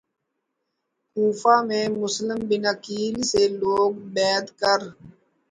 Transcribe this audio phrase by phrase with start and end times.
[1.17, 4.79] کوفہ میں Muslim bin Aqeel سے لوگ بیعت کر